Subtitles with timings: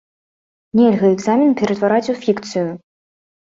[0.79, 2.67] Нельга экзамен ператвараць у фікцыю!